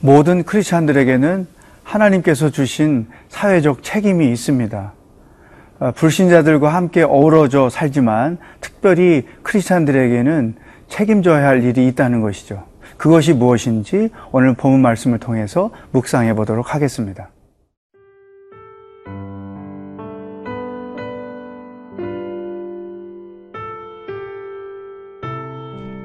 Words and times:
모든 0.00 0.42
크리스찬들에게는 0.42 1.57
하나님께서 1.88 2.50
주신 2.50 3.06
사회적 3.28 3.82
책임이 3.82 4.30
있습니다. 4.30 4.92
어, 5.80 5.92
불신자들과 5.92 6.74
함께 6.74 7.02
어우러져 7.02 7.70
살지만 7.70 8.38
특별히 8.60 9.24
크리스찬들에게는 9.42 10.56
책임져야 10.88 11.46
할 11.46 11.64
일이 11.64 11.86
있다는 11.88 12.20
것이죠. 12.20 12.64
그것이 12.96 13.32
무엇인지 13.32 14.10
오늘 14.32 14.54
본문 14.54 14.82
말씀을 14.82 15.18
통해서 15.18 15.70
묵상해 15.92 16.34
보도록 16.34 16.74
하겠습니다. 16.74 17.30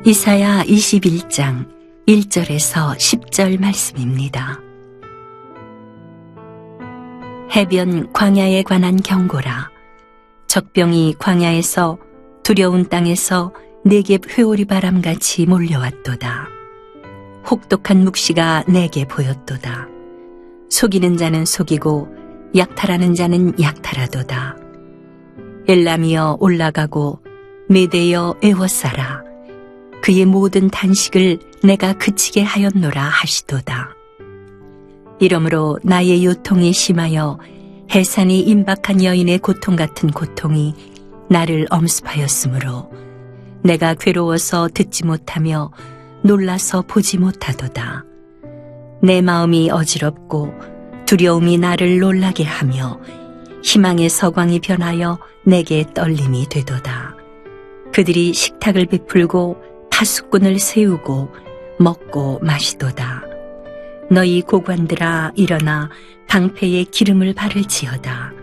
이사야 0.05 0.63
21장 0.63 1.65
1절에서 2.07 2.95
10절 2.97 3.59
말씀입니다. 3.59 4.72
해변 7.55 8.11
광야에 8.13 8.63
관한 8.63 8.97
경고라. 8.97 9.69
적병이 10.47 11.15
광야에서 11.19 11.99
두려운 12.41 12.89
땅에서 12.89 13.53
내게 13.85 14.17
회오리 14.27 14.65
바람같이 14.65 15.45
몰려왔도다. 15.45 16.47
혹독한 17.49 18.03
묵시가 18.05 18.63
내게 18.67 19.05
보였도다. 19.05 19.87
속이는 20.71 21.17
자는 21.17 21.45
속이고 21.45 22.07
약탈하는 22.55 23.13
자는 23.13 23.53
약탈하도다. 23.61 24.57
엘람이여 25.67 26.37
올라가고 26.39 27.19
메대여 27.69 28.39
애워싸라. 28.43 29.21
그의 30.01 30.25
모든 30.25 30.69
단식을 30.69 31.37
내가 31.63 31.93
그치게 31.93 32.41
하였노라 32.41 32.99
하시도다. 32.99 33.92
이러므로 35.23 35.79
나의 35.83 36.25
요통이 36.25 36.73
심하여 36.73 37.39
해산이 37.89 38.41
임박한 38.41 39.05
여인의 39.05 39.39
고통 39.39 39.77
같은 39.77 40.11
고통이 40.11 40.75
나를 41.29 41.65
엄습하였으므로 41.69 42.91
내가 43.63 43.93
괴로워서 43.93 44.67
듣지 44.73 45.05
못하며 45.05 45.71
놀라서 46.23 46.81
보지 46.81 47.19
못하도다. 47.19 48.03
내 49.01 49.21
마음이 49.21 49.71
어지럽고 49.71 50.53
두려움이 51.05 51.57
나를 51.57 51.99
놀라게 51.99 52.43
하며 52.43 52.99
희망의 53.63 54.09
서광이 54.09 54.59
변하여 54.59 55.19
내게 55.45 55.85
떨림이 55.93 56.49
되도다. 56.49 57.15
그들이 57.93 58.33
식탁을 58.33 58.87
베풀고 58.87 59.55
파수꾼을 59.89 60.59
세우고 60.59 61.29
먹고 61.79 62.39
마시도다. 62.43 63.32
너희 64.09 64.41
고관들아 64.41 65.33
일어나 65.35 65.89
방패에 66.27 66.85
기름을 66.85 67.33
바를지어다. 67.33 68.33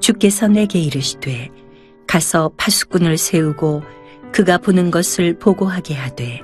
주께서 0.00 0.48
내게 0.48 0.80
이르시되 0.80 1.50
가서 2.06 2.50
파수꾼을 2.56 3.16
세우고 3.16 3.82
그가 4.32 4.58
보는 4.58 4.90
것을 4.90 5.38
보고하게 5.38 5.94
하되 5.94 6.42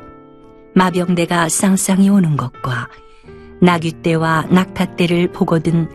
마병대가 0.75 1.49
쌍쌍이 1.49 2.09
오는 2.09 2.37
것과 2.37 2.89
나귀떼와 3.61 4.47
낙타떼를 4.51 5.33
보거든 5.33 5.89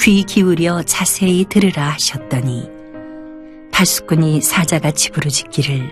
귀 0.00 0.22
기울여 0.22 0.82
자세히 0.84 1.44
들으라 1.48 1.88
하셨더니 1.90 2.68
파수꾼이 3.72 4.40
사자같이 4.40 5.10
부르짖기를 5.10 5.90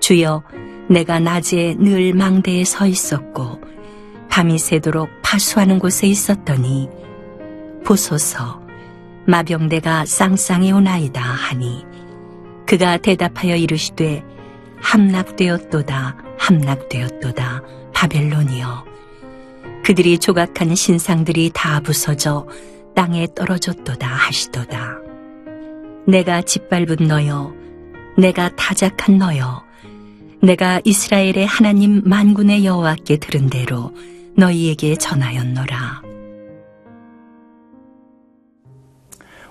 주여 0.00 0.42
내가 0.88 1.20
낮에 1.20 1.76
늘 1.78 2.12
망대에 2.12 2.64
서 2.64 2.86
있었고 2.86 3.60
밤이 4.30 4.58
새도록 4.58 5.10
파수하는 5.22 5.78
곳에 5.78 6.06
있었더니 6.06 6.88
보소서 7.84 8.60
마병대가 9.26 10.06
쌍쌍이 10.06 10.72
오나이다 10.72 11.20
하니 11.20 11.84
그가 12.66 12.96
대답하여 12.96 13.56
이르시되 13.56 14.24
함락되었도다 14.80 16.16
함락되었도다 16.38 17.62
바벨론이여. 17.92 18.84
그들이 19.84 20.18
조각한 20.18 20.74
신상들이 20.74 21.50
다 21.52 21.80
부서져 21.80 22.46
땅에 22.94 23.26
떨어졌도다 23.34 24.06
하시도다. 24.06 24.98
내가 26.06 26.42
짓밟은 26.42 27.08
너여 27.08 27.52
내가 28.16 28.54
타작한 28.56 29.18
너여 29.18 29.62
내가 30.42 30.80
이스라엘의 30.84 31.46
하나님 31.46 32.02
만군의 32.04 32.64
여호와께 32.64 33.18
들은 33.18 33.50
대로 33.50 33.92
너희에게 34.40 34.96
전하였노라. 34.96 36.02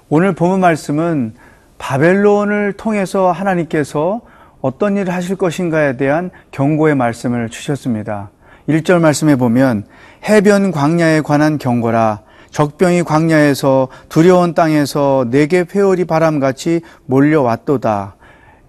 오늘 0.10 0.34
본문 0.34 0.60
말씀은 0.60 1.36
바벨론을 1.78 2.74
통해서 2.74 3.32
하나님께서 3.32 4.22
어떤 4.62 4.98
일을 4.98 5.14
하실 5.14 5.36
것인가에 5.36 5.96
대한 5.96 6.32
경고의 6.52 6.96
말씀을 6.96 7.50
주셨습니다. 7.50 8.32
1절 8.68 9.00
말씀에 9.00 9.36
보면 9.36 9.86
해변 10.28 10.72
광야에 10.72 11.22
관한 11.22 11.58
경고라 11.60 12.22
적병이 12.50 13.04
광야에서 13.04 13.88
두려운 14.10 14.56
땅에서 14.56 15.28
내게 15.30 15.64
회오리 15.72 16.06
바람같이 16.06 16.82
몰려왔도다. 17.06 18.16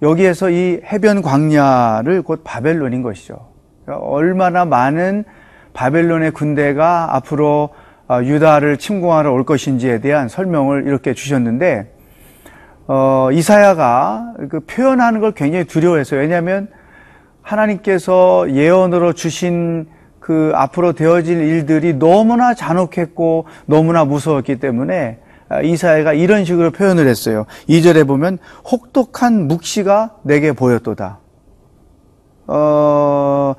여기에서 0.02 0.50
이 0.50 0.80
해변 0.84 1.22
광야를 1.22 2.22
곧 2.22 2.42
바벨론인 2.44 3.02
것이죠. 3.02 3.48
얼마나 3.86 4.66
많은 4.66 5.24
바벨론의 5.72 6.32
군대가 6.32 7.16
앞으로 7.16 7.70
어, 8.08 8.20
유다를 8.22 8.76
침공하러 8.78 9.32
올 9.32 9.44
것인지에 9.44 10.00
대한 10.00 10.28
설명을 10.28 10.86
이렇게 10.86 11.14
주셨는데 11.14 11.92
어, 12.88 13.28
이사야가 13.32 14.34
그 14.48 14.60
표현하는 14.60 15.20
걸 15.20 15.32
굉장히 15.32 15.64
두려워했어요. 15.64 16.20
왜냐하면 16.20 16.68
하나님께서 17.42 18.50
예언으로 18.50 19.12
주신 19.12 19.86
그 20.18 20.52
앞으로 20.54 20.92
되어질 20.92 21.40
일들이 21.40 21.94
너무나 21.94 22.54
잔혹했고 22.54 23.46
너무나 23.66 24.04
무서웠기 24.04 24.58
때문에 24.58 25.18
아, 25.48 25.60
이사야가 25.60 26.12
이런 26.12 26.44
식으로 26.44 26.70
표현을 26.70 27.06
했어요. 27.06 27.46
2절에 27.68 28.06
보면 28.06 28.38
혹독한 28.70 29.48
묵시가 29.48 30.16
내게 30.22 30.52
보였도다. 30.52 31.18
어, 32.48 33.30
어, 33.50 33.54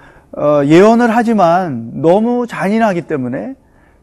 예언을 0.65 1.15
하지만 1.15 2.01
너무 2.01 2.47
잔인하기 2.47 3.03
때문에 3.03 3.55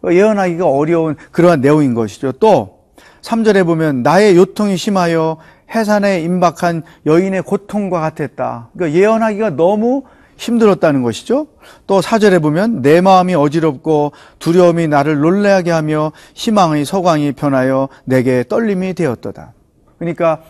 예언하기가 0.09 0.67
어려운 0.67 1.17
그러한 1.33 1.61
내용인 1.61 1.95
것이죠. 1.95 2.33
또 2.33 2.79
3절에 3.23 3.67
보면 3.67 4.03
나의 4.03 4.37
요통이 4.37 4.77
심하여 4.77 5.39
해산에 5.75 6.21
임박한 6.21 6.83
여인의 7.07 7.43
고통과 7.43 8.01
같았다. 8.01 8.71
그러니까 8.75 8.99
예언하기가 8.99 9.51
너무 9.51 10.05
힘들었다는 10.37 11.03
것이죠. 11.03 11.49
또 11.87 12.01
사절에 12.01 12.39
보면 12.39 12.81
내 12.81 13.01
마음이 13.01 13.35
어지럽고 13.35 14.13
두려움이 14.39 14.87
나를 14.89 15.19
놀래하게 15.19 15.73
하며 15.73 16.13
희망의 16.35 16.85
서광이 16.85 17.33
변하여 17.33 17.89
내게 18.05 18.45
떨림이 18.49 18.95
되었도다. 18.95 19.53
그러니까 19.99 20.41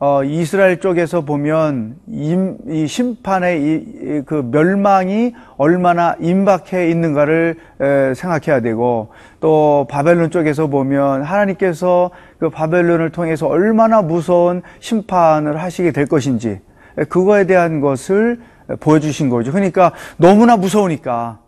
어, 0.00 0.22
이스라엘 0.22 0.78
쪽에서 0.78 1.22
보면 1.22 1.96
임, 2.06 2.56
이 2.68 2.86
심판의 2.86 3.60
이, 3.60 4.22
그 4.26 4.48
멸망이 4.48 5.34
얼마나 5.56 6.14
임박해 6.20 6.88
있는가를 6.88 7.56
에, 7.80 8.14
생각해야 8.14 8.60
되고 8.60 9.08
또 9.40 9.88
바벨론 9.90 10.30
쪽에서 10.30 10.68
보면 10.68 11.22
하나님께서 11.22 12.10
그 12.38 12.48
바벨론을 12.48 13.10
통해서 13.10 13.48
얼마나 13.48 14.00
무서운 14.00 14.62
심판을 14.78 15.60
하시게 15.60 15.90
될 15.90 16.06
것인지 16.06 16.60
그거에 17.08 17.46
대한 17.46 17.80
것을 17.80 18.40
보여주신 18.78 19.28
거죠. 19.30 19.50
그러니까 19.50 19.92
너무나 20.16 20.56
무서우니까 20.56 21.40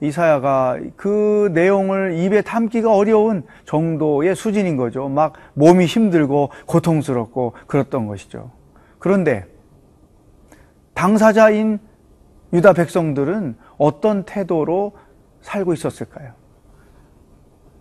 이사야가 0.00 0.78
그 0.96 1.50
내용을 1.54 2.18
입에 2.18 2.42
담기가 2.42 2.94
어려운 2.94 3.44
정도의 3.66 4.34
수준인 4.34 4.76
거죠. 4.76 5.08
막 5.08 5.34
몸이 5.54 5.86
힘들고 5.86 6.50
고통스럽고 6.66 7.54
그랬던 7.66 8.06
것이죠. 8.06 8.50
그런데 8.98 9.46
당사자인 10.94 11.78
유다 12.52 12.72
백성들은 12.72 13.56
어떤 13.78 14.24
태도로 14.24 14.92
살고 15.42 15.74
있었을까요? 15.74 16.32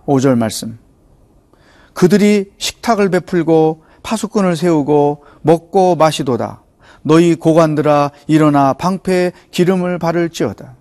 5절 0.06 0.38
말씀. 0.38 0.80
그들이 1.94 2.52
식탁을 2.58 3.10
베풀고 3.10 3.84
파수꾼을 4.02 4.56
세우고 4.56 5.24
먹고 5.42 5.96
마시도다. 5.96 6.64
너희 7.04 7.36
고관들아 7.36 8.12
일어나 8.28 8.74
방패에 8.74 9.32
기름을 9.52 10.00
바를지어다. 10.00 10.76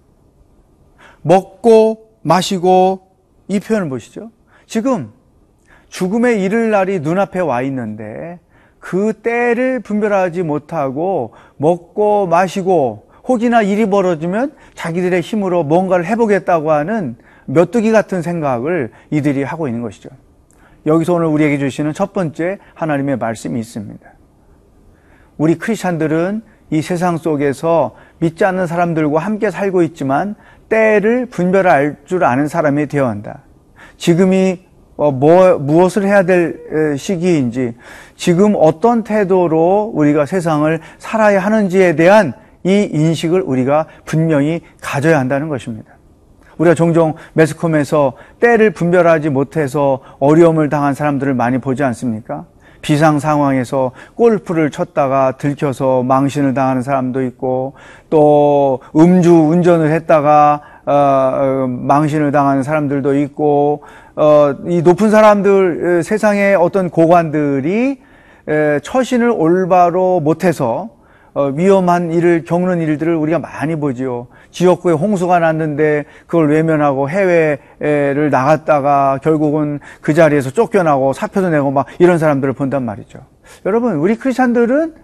먹고 1.22 2.10
마시고 2.22 3.08
이 3.48 3.60
표현을 3.60 3.88
보시죠. 3.88 4.30
지금 4.66 5.12
죽음의 5.88 6.42
이를 6.42 6.70
날이 6.70 7.00
눈앞에 7.00 7.40
와 7.40 7.62
있는데 7.62 8.40
그 8.78 9.12
때를 9.12 9.80
분별하지 9.80 10.42
못하고 10.42 11.32
먹고 11.56 12.26
마시고 12.26 13.10
혹이나 13.28 13.62
일이 13.62 13.86
벌어지면 13.86 14.52
자기들의 14.74 15.20
힘으로 15.20 15.62
뭔가를 15.62 16.04
해보겠다고 16.06 16.72
하는 16.72 17.16
메뚜기 17.46 17.92
같은 17.92 18.22
생각을 18.22 18.90
이들이 19.10 19.42
하고 19.42 19.68
있는 19.68 19.82
것이죠. 19.82 20.08
여기서 20.86 21.14
오늘 21.14 21.26
우리에게 21.26 21.58
주시는 21.58 21.92
첫 21.92 22.12
번째 22.12 22.58
하나님의 22.75 23.18
말씀이 23.18 23.58
있습니다. 23.60 24.10
우리 25.38 25.56
크리스찬들은 25.56 26.42
이 26.70 26.82
세상 26.82 27.18
속에서 27.18 27.94
믿지 28.18 28.44
않는 28.44 28.66
사람들과 28.66 29.20
함께 29.20 29.50
살고 29.50 29.82
있지만 29.82 30.34
때를 30.72 31.26
분별할 31.26 31.96
줄 32.06 32.24
아는 32.24 32.48
사람이 32.48 32.86
되어야 32.86 33.10
한다. 33.10 33.40
지금이 33.98 34.60
어, 34.96 35.10
뭐, 35.10 35.58
무엇을 35.58 36.06
해야 36.06 36.22
될 36.22 36.60
에, 36.70 36.96
시기인지, 36.96 37.74
지금 38.16 38.54
어떤 38.56 39.04
태도로 39.04 39.90
우리가 39.94 40.24
세상을 40.24 40.80
살아야 40.98 41.40
하는지에 41.40 41.96
대한 41.96 42.32
이 42.64 42.88
인식을 42.90 43.42
우리가 43.42 43.86
분명히 44.04 44.60
가져야 44.80 45.19
한다는 45.19 45.48
것입니다. 45.48 45.92
우리가 46.56 46.75
종종 46.75 47.14
매스컴에서 47.34 48.14
때를 48.40 48.70
분별하지 48.70 49.30
못해서 49.30 50.00
어려움을 50.20 50.68
당한 50.68 50.94
사람들을 50.94 51.34
많이 51.34 51.58
보지 51.58 51.82
않습니까? 51.82 52.46
비상 52.82 53.19
상황에서 53.19 53.93
골프를 54.14 54.70
쳤다가 54.70 55.32
들켜서 55.38 56.02
망신을 56.02 56.52
당하는 56.52 56.82
사람도 56.82 57.23
있고 57.23 57.75
또 58.11 58.81
음주 58.94 59.32
운전을 59.32 59.90
했다가 59.93 60.61
어, 60.84 60.93
어, 60.93 61.67
망신을 61.69 62.32
당하는 62.32 62.62
사람들도 62.62 63.17
있고 63.20 63.84
어, 64.17 64.55
이 64.67 64.82
높은 64.82 65.11
사람들 65.11 65.99
에, 65.99 66.02
세상의 66.02 66.56
어떤 66.56 66.90
고관들이 66.90 68.00
에, 68.49 68.81
처신을 68.81 69.31
올바로 69.31 70.20
못해서 70.20 70.88
어, 70.90 71.01
위험한 71.34 72.12
일을 72.12 72.44
겪는 72.44 72.81
일들을 72.81 73.14
우리가 73.14 73.38
많이 73.38 73.76
보지요. 73.76 74.26
지역구에 74.50 74.93
홍수가 74.93 75.38
났는데 75.38 76.05
그걸 76.26 76.50
외면하고 76.50 77.08
해외를 77.08 78.31
나갔다가 78.31 79.19
결국은 79.23 79.81
그 80.00 80.12
자리에서 80.12 80.50
쫓겨나고 80.50 81.12
사표도 81.14 81.50
내고 81.50 81.70
막 81.70 81.87
이런 81.99 82.19
사람들을 82.19 82.52
본단 82.52 82.84
말이죠. 82.84 83.20
여러분, 83.64 83.94
우리 83.96 84.17
크리스찬들은 84.17 84.94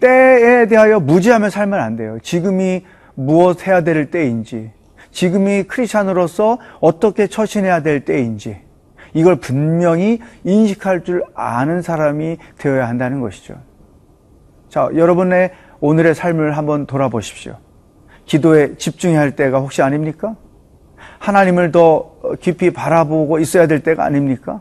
때에 0.00 0.66
대하여 0.66 1.00
무지하며 1.00 1.50
살면 1.50 1.80
안 1.80 1.96
돼요. 1.96 2.18
지금이 2.22 2.84
무엇 3.14 3.66
해야 3.66 3.82
될 3.82 4.10
때인지, 4.10 4.70
지금이 5.10 5.64
크리스찬으로서 5.64 6.58
어떻게 6.80 7.26
처신해야 7.26 7.82
될 7.82 8.04
때인지, 8.04 8.58
이걸 9.14 9.36
분명히 9.36 10.20
인식할 10.44 11.02
줄 11.04 11.22
아는 11.34 11.82
사람이 11.82 12.36
되어야 12.58 12.86
한다는 12.88 13.20
것이죠. 13.20 13.54
자, 14.68 14.88
여러분의 14.94 15.50
오늘의 15.80 16.14
삶을 16.14 16.56
한번 16.56 16.86
돌아보십시오. 16.86 17.56
기도에 18.24 18.76
집중해야 18.76 19.20
할 19.20 19.36
때가 19.36 19.58
혹시 19.60 19.82
아닙니까? 19.82 20.36
하나님을 21.18 21.72
더 21.72 22.12
깊이 22.40 22.70
바라보고 22.70 23.38
있어야 23.38 23.66
될 23.66 23.82
때가 23.82 24.04
아닙니까? 24.04 24.60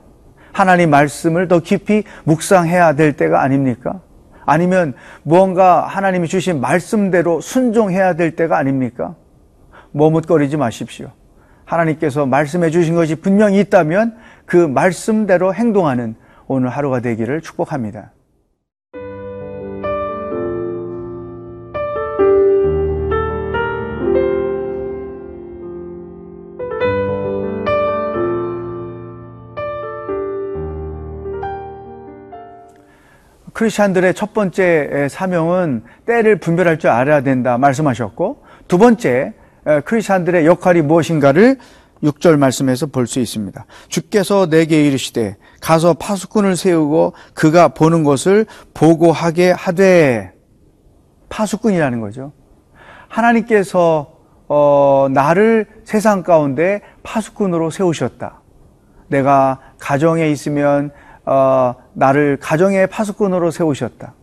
하나님 0.52 0.90
말씀을 0.90 1.48
더 1.48 1.60
깊이 1.60 2.04
묵상해야 2.24 2.94
될 2.94 3.14
때가 3.14 3.42
아닙니까? 3.42 4.02
아니면 4.46 4.94
무언가 5.24 5.86
하나님이 5.86 6.28
주신 6.28 6.62
말씀대로 6.62 7.42
순종해야 7.42 8.14
될 8.16 8.36
때가 8.36 8.58
아닙니까? 8.58 9.16
머뭇거리지 9.92 10.58
마십시오. 10.58 11.12
하나님께서 11.66 12.26
말씀해 12.26 12.70
주신 12.70 12.96
것이 12.96 13.16
분명히 13.16 13.60
있다면 13.60 14.16
그 14.46 14.56
말씀대로 14.56 15.54
행동하는 15.54 16.16
오늘 16.48 16.70
하루가 16.70 17.02
되기를 17.02 17.42
축복합니다. 17.42 18.12
크리스찬들의 33.58 34.14
첫 34.14 34.36
번째 34.36 35.08
사명은 35.10 35.84
때를 36.06 36.36
분별할 36.36 36.78
줄 36.78 36.92
알아야 36.92 37.22
된다 37.22 37.58
말씀하셨고 37.58 38.44
두 38.68 38.78
번째 38.78 39.34
크리스찬들의 39.84 40.46
역할이 40.46 40.84
무엇인가를 40.84 41.58
6절 42.04 42.38
말씀에서 42.38 42.86
볼 42.86 43.08
수 43.08 43.20
있습니다. 43.20 43.66
주께서 43.88 44.48
내게 44.48 44.86
이르시되 44.86 45.38
가서 45.60 45.96
파수꾼을 45.96 46.56
세우고 46.56 47.14
그가 47.34 47.70
보는 47.70 48.04
것을 48.04 48.46
보고하게 48.76 49.50
하되 49.50 50.34
파수꾼이라는 51.30 52.00
거죠. 52.00 52.34
하나님께서 53.08 54.14
어, 54.48 55.08
나를 55.12 55.66
세상 55.84 56.22
가운데 56.22 56.82
파수꾼으로 57.02 57.72
세우셨다. 57.72 58.40
내가 59.08 59.60
가정에 59.80 60.30
있으면 60.30 60.92
어, 61.26 61.74
나를 61.98 62.38
가정의 62.40 62.86
파수꾼으로 62.88 63.50
세우셨다. 63.50 64.14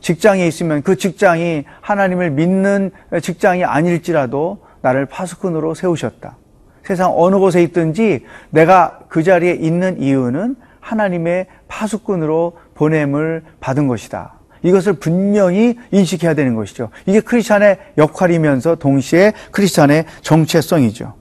직장에 0.00 0.46
있으면 0.46 0.82
그 0.82 0.96
직장이 0.96 1.64
하나님을 1.80 2.30
믿는 2.30 2.92
직장이 3.20 3.64
아닐지라도 3.64 4.58
나를 4.80 5.06
파수꾼으로 5.06 5.74
세우셨다. 5.74 6.36
세상 6.84 7.12
어느 7.16 7.36
곳에 7.36 7.62
있든지 7.64 8.24
내가 8.50 9.00
그 9.08 9.24
자리에 9.24 9.54
있는 9.54 10.00
이유는 10.00 10.54
하나님의 10.78 11.46
파수꾼으로 11.66 12.58
보냄을 12.74 13.42
받은 13.58 13.88
것이다. 13.88 14.34
이것을 14.62 14.94
분명히 14.94 15.76
인식해야 15.90 16.34
되는 16.34 16.54
것이죠. 16.54 16.90
이게 17.06 17.20
크리스찬의 17.20 17.78
역할이면서 17.98 18.76
동시에 18.76 19.32
크리스찬의 19.50 20.04
정체성이죠. 20.22 21.14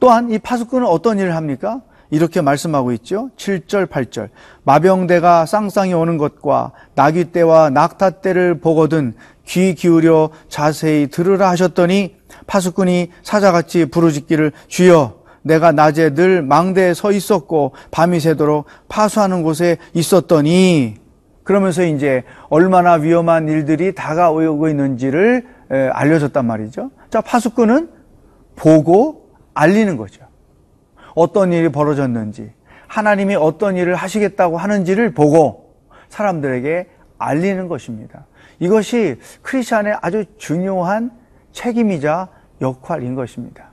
또한 0.00 0.30
이 0.30 0.38
파수꾼은 0.38 0.86
어떤 0.86 1.18
일을 1.18 1.36
합니까? 1.36 1.82
이렇게 2.10 2.40
말씀하고 2.40 2.92
있죠. 2.92 3.30
7절, 3.36 3.86
8절. 3.88 4.28
마병대가 4.64 5.46
쌍쌍이 5.46 5.94
오는 5.94 6.18
것과 6.18 6.72
나귀 6.94 7.32
떼와 7.32 7.70
낙타 7.70 8.20
떼를 8.20 8.60
보거든 8.60 9.14
귀 9.44 9.74
기울여 9.74 10.30
자세히 10.48 11.08
들으라 11.08 11.50
하셨더니 11.50 12.16
파수꾼이 12.46 13.10
사자같이 13.22 13.86
부르짖기를 13.86 14.52
주여 14.68 15.16
내가 15.42 15.70
낮에 15.70 16.14
늘 16.14 16.42
망대에 16.42 16.92
서 16.94 17.12
있었고 17.12 17.72
밤이 17.92 18.18
새도록 18.18 18.66
파수하는 18.88 19.42
곳에 19.42 19.76
있었더니 19.94 20.96
그러면서 21.44 21.84
이제 21.84 22.24
얼마나 22.48 22.94
위험한 22.94 23.46
일들이 23.46 23.94
다가오고 23.94 24.68
있는지를 24.68 25.46
알려줬단 25.92 26.44
말이죠. 26.44 26.90
자, 27.08 27.20
파수꾼은 27.20 27.88
보고 28.56 29.30
알리는 29.54 29.96
거죠. 29.96 30.25
어떤 31.16 31.52
일이 31.52 31.70
벌어졌는지, 31.70 32.52
하나님이 32.86 33.34
어떤 33.34 33.76
일을 33.76 33.96
하시겠다고 33.96 34.58
하는지를 34.58 35.14
보고 35.14 35.74
사람들에게 36.10 36.86
알리는 37.18 37.66
것입니다. 37.68 38.26
이것이 38.60 39.18
크리스천의 39.42 39.96
아주 40.02 40.26
중요한 40.36 41.10
책임이자 41.52 42.28
역할인 42.60 43.14
것입니다. 43.14 43.70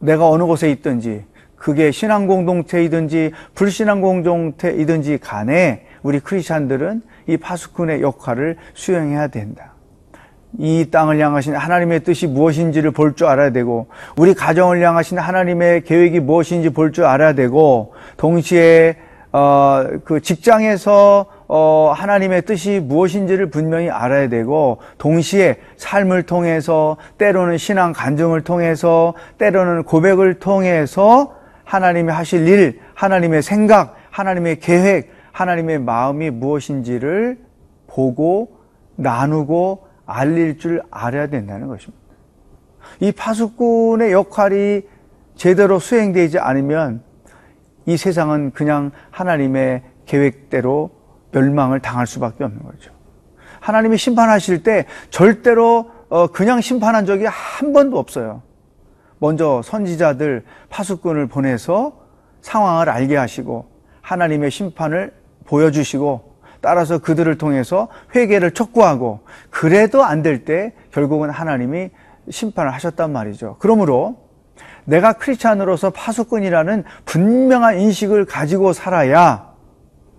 내가 0.00 0.28
어느 0.28 0.42
곳에 0.44 0.70
있든지, 0.72 1.24
그게 1.54 1.92
신앙 1.92 2.26
공동체이든지 2.26 3.32
불신앙 3.54 4.00
공동체이든지 4.00 5.18
간에 5.18 5.86
우리 6.02 6.18
크리스천들은 6.18 7.02
이 7.28 7.36
파수꾼의 7.36 8.02
역할을 8.02 8.56
수행해야 8.74 9.28
된다. 9.28 9.77
이 10.56 10.86
땅을 10.90 11.18
향하신 11.18 11.54
하나님의 11.54 12.00
뜻이 12.00 12.26
무엇인지를 12.26 12.92
볼 12.92 13.14
줄 13.14 13.26
알아야 13.26 13.50
되고 13.50 13.88
우리 14.16 14.32
가정을 14.34 14.80
향하신 14.82 15.18
하나님의 15.18 15.82
계획이 15.84 16.20
무엇인지 16.20 16.70
볼 16.70 16.92
줄 16.92 17.04
알아야 17.04 17.34
되고 17.34 17.92
동시에 18.16 18.96
어, 19.30 19.84
그 20.04 20.22
직장에서 20.22 21.26
어, 21.48 21.92
하나님의 21.94 22.42
뜻이 22.42 22.80
무엇인지를 22.80 23.50
분명히 23.50 23.90
알아야 23.90 24.28
되고 24.28 24.78
동시에 24.96 25.56
삶을 25.76 26.22
통해서 26.22 26.96
때로는 27.18 27.58
신앙 27.58 27.92
간증을 27.92 28.42
통해서 28.42 29.12
때로는 29.36 29.82
고백을 29.82 30.38
통해서 30.38 31.34
하나님이 31.64 32.10
하실 32.10 32.48
일, 32.48 32.80
하나님의 32.94 33.42
생각, 33.42 33.96
하나님의 34.10 34.60
계획, 34.60 35.10
하나님의 35.32 35.80
마음이 35.80 36.30
무엇인지를 36.30 37.38
보고 37.86 38.48
나누고 38.96 39.87
알릴 40.08 40.58
줄 40.58 40.82
알아야 40.90 41.28
된다는 41.28 41.68
것입니다. 41.68 42.02
이 43.00 43.12
파수꾼의 43.12 44.10
역할이 44.10 44.82
제대로 45.36 45.78
수행되지 45.78 46.38
않으면 46.38 47.02
이 47.86 47.96
세상은 47.96 48.50
그냥 48.52 48.90
하나님의 49.10 49.82
계획대로 50.06 50.90
멸망을 51.30 51.80
당할 51.80 52.06
수밖에 52.06 52.42
없는 52.42 52.62
거죠. 52.62 52.90
하나님이 53.60 53.98
심판하실 53.98 54.62
때 54.62 54.86
절대로 55.10 55.90
어, 56.08 56.28
그냥 56.28 56.62
심판한 56.62 57.04
적이 57.04 57.26
한 57.26 57.74
번도 57.74 57.98
없어요. 57.98 58.42
먼저 59.18 59.60
선지자들 59.62 60.44
파수꾼을 60.70 61.26
보내서 61.26 62.00
상황을 62.40 62.88
알게 62.88 63.16
하시고 63.16 63.68
하나님의 64.00 64.50
심판을 64.50 65.12
보여주시고 65.44 66.27
따라서 66.60 66.98
그들을 66.98 67.38
통해서 67.38 67.88
회개를 68.14 68.52
촉구하고 68.52 69.20
그래도 69.50 70.04
안 70.04 70.22
될 70.22 70.44
때 70.44 70.72
결국은 70.92 71.30
하나님이 71.30 71.90
심판을 72.30 72.72
하셨단 72.72 73.12
말이죠. 73.12 73.56
그러므로 73.58 74.16
내가 74.84 75.12
크리스찬으로서 75.14 75.90
파수꾼이라는 75.90 76.84
분명한 77.04 77.78
인식을 77.78 78.24
가지고 78.24 78.72
살아야 78.72 79.48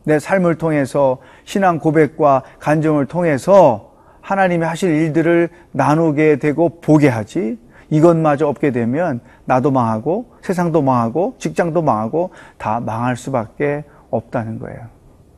내 0.05 0.17
삶을 0.19 0.55
통해서 0.55 1.19
신앙 1.43 1.79
고백과 1.79 2.43
간증을 2.60 3.05
통해서 3.08 3.93
하나님이 4.22 4.65
하실 4.65 4.91
일들을 4.91 5.50
나누게 5.72 6.38
되고 6.38 6.79
보게 6.81 7.10
하지 7.10 7.58
이것마저 7.89 8.48
없게 8.48 8.72
되면 8.72 9.19
나도 9.46 9.72
망하고 9.72 10.34
세상도 10.41 10.81
망하고 10.84 11.36
직장도 11.39 11.81
망하고 11.81 12.31
다 12.58 12.79
망할 12.79 13.17
수밖에 13.17 13.84
없다는 14.12 14.60
거예요. 14.60 14.79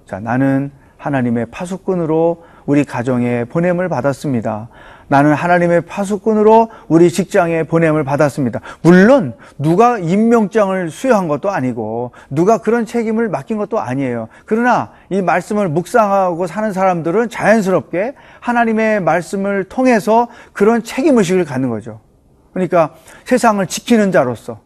자, 0.05 0.20
나는 0.20 0.72
하나님의 1.01 1.48
파수꾼으로 1.48 2.43
우리 2.67 2.84
가정에 2.84 3.43
보냄을 3.46 3.89
받았습니다. 3.89 4.70
나는 5.08 5.34
하나님의 5.34 5.81
파수꾼으로 5.81 6.70
우리 6.88 7.10
직장에 7.10 7.63
보냄을 7.63 8.03
받았습니다. 8.03 8.62
물론 8.84 9.34
누가 9.58 9.98
임명장을 9.98 10.89
수여한 10.91 11.27
것도 11.27 11.50
아니고 11.50 12.12
누가 12.29 12.60
그런 12.60 12.86
책임을 12.86 13.29
맡긴 13.29 13.58
것도 13.58 13.79
아니에요. 13.79 14.29
그러나 14.46 14.91
이 15.10 15.22
말씀을 15.22 15.70
묵상하고 15.70 16.46
사는 16.46 16.72
사람들은 16.72 17.29
자연스럽게 17.29 18.13
하나님의 18.39 19.01
말씀을 19.01 19.63
통해서 19.65 20.29
그런 20.53 20.84
책임 20.84 21.17
의식을 21.17 21.46
갖는 21.46 21.70
거죠. 21.70 22.00
그러니까 22.53 22.93
세상을 23.25 23.65
지키는 23.65 24.12
자로서 24.12 24.60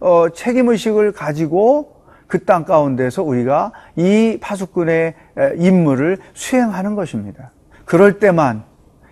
어, 0.00 0.28
책임 0.34 0.68
의식을 0.68 1.12
가지고 1.12 1.95
그 2.26 2.44
땅 2.44 2.64
가운데서 2.64 3.22
우리가 3.22 3.72
이 3.96 4.38
파수꾼의 4.40 5.14
에, 5.38 5.52
임무를 5.56 6.18
수행하는 6.34 6.94
것입니다. 6.94 7.50
그럴 7.84 8.18
때만 8.18 8.64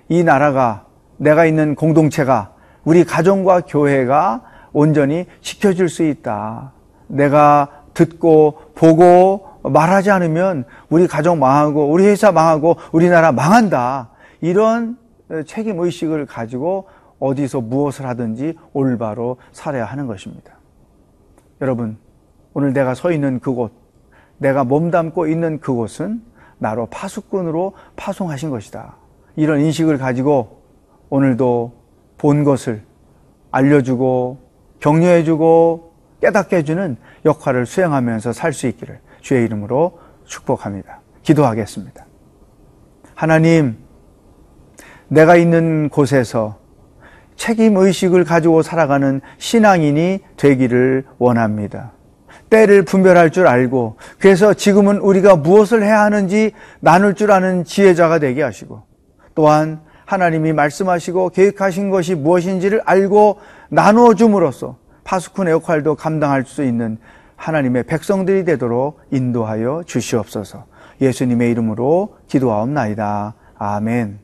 이 0.09 0.25
나라가 0.25 0.87
내가 1.17 1.47
있는 1.47 1.75
공동체가 1.75 2.53
우리 2.85 3.05
가정과 3.05 3.63
교회가 3.63 4.43
온전히 4.73 5.27
지켜질 5.41 5.89
수 5.89 6.03
있다. 6.03 6.73
내가 7.07 7.85
듣고 7.95 8.59
보고 8.75 9.49
말하지 9.63 10.11
않으면 10.11 10.65
우리 10.91 11.07
가정 11.07 11.39
망하고 11.39 11.91
우리 11.91 12.07
회사 12.07 12.33
망하고 12.33 12.77
우리나라 12.93 13.33
망한다. 13.33 14.11
이런 14.41 14.99
책임 15.47 15.81
의식을 15.81 16.27
가지고 16.27 16.89
어디서 17.19 17.61
무엇을 17.63 18.07
하든지 18.07 18.59
올바로 18.73 19.39
살아야 19.53 19.85
하는 19.87 20.07
것입니다. 20.07 20.53
여러분, 21.61 21.97
오늘 22.55 22.73
내가 22.73 22.95
서 22.95 23.13
있는 23.13 23.41
그곳, 23.41 23.73
내가 24.39 24.65
몸담고 24.65 25.27
있는 25.27 25.61
그곳은 25.61 26.23
나로 26.59 26.87
파수꾼으로 26.87 27.75
파송하신 27.97 28.51
것이다. 28.51 28.97
이런 29.37 29.61
인식을 29.61 29.99
가지고 29.99 30.63
오늘도 31.11 31.73
본 32.17 32.45
것을 32.45 32.83
알려주고 33.51 34.39
격려해주고 34.81 35.93
깨닫게 36.21 36.57
해주는 36.57 36.97
역할을 37.25 37.67
수행하면서 37.67 38.33
살 38.33 38.53
수 38.53 38.67
있기를 38.67 39.01
주의 39.21 39.45
이름으로 39.45 39.99
축복합니다. 40.25 41.01
기도하겠습니다. 41.23 42.07
하나님, 43.15 43.77
내가 45.09 45.37
있는 45.37 45.89
곳에서 45.89 46.59
책임 47.37 47.77
의식을 47.77 48.25
가지고 48.25 48.63
살아가는 48.63 49.21
신앙인이 49.39 50.21
되기를 50.37 51.05
원합니다. 51.19 51.93
때를 52.51 52.85
분별할 52.85 53.31
줄 53.31 53.47
알고 53.47 53.97
그래서 54.19 54.55
지금은 54.55 54.99
우리가 54.99 55.37
무엇을 55.37 55.83
해야 55.83 56.03
하는지 56.03 56.53
나눌 56.81 57.15
줄 57.15 57.33
아는 57.33 57.65
지혜자가 57.65 58.19
되게 58.19 58.43
하시고 58.43 58.83
또한 59.35 59.81
하나님이 60.07 60.53
말씀하시고 60.53 61.31
계획하신 61.31 61.91
것이 61.91 62.15
무엇인지를 62.15 62.83
알고 62.85 63.39
나누어 63.69 64.15
줌으로써 64.15 64.77
파수꾼의 65.05 65.53
역할도 65.53 65.95
감당할 65.95 66.45
수 66.45 66.63
있는 66.63 66.99
하나님의 67.37 67.85
백성들이 67.85 68.45
되도록 68.45 69.01
인도하여 69.11 69.83
주시옵소서. 69.87 70.67
예수님의 71.01 71.51
이름으로 71.51 72.17
기도하옵나이다. 72.29 73.35
아멘. 73.59 74.24